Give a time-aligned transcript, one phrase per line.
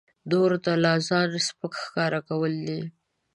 [0.31, 2.79] نورو ته لا ځان سپک ښکاره کول دي.